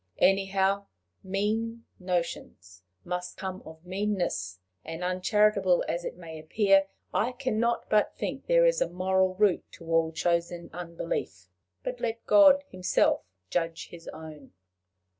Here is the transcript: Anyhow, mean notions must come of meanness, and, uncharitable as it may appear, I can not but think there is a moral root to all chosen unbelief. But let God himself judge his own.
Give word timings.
Anyhow, 0.17 0.87
mean 1.21 1.85
notions 1.99 2.81
must 3.03 3.37
come 3.37 3.61
of 3.67 3.85
meanness, 3.85 4.57
and, 4.83 5.03
uncharitable 5.03 5.85
as 5.87 6.03
it 6.03 6.17
may 6.17 6.39
appear, 6.39 6.87
I 7.13 7.33
can 7.33 7.59
not 7.59 7.87
but 7.87 8.17
think 8.17 8.47
there 8.47 8.65
is 8.65 8.81
a 8.81 8.89
moral 8.89 9.35
root 9.35 9.63
to 9.73 9.85
all 9.93 10.11
chosen 10.11 10.71
unbelief. 10.73 11.49
But 11.83 11.99
let 11.99 12.25
God 12.25 12.63
himself 12.69 13.21
judge 13.51 13.89
his 13.89 14.07
own. 14.07 14.53